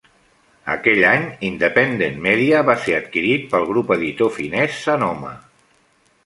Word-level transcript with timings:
Aquell 0.75 1.01
any, 1.09 1.27
Independent 1.49 2.17
Media 2.27 2.63
va 2.71 2.77
ser 2.87 2.95
adquirit 3.01 3.45
pel 3.53 3.69
grup 3.73 3.95
editor 3.97 4.33
finés 4.41 4.81
Sanoma. 4.87 5.37